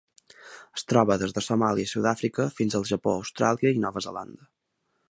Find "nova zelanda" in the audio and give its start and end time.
3.87-4.53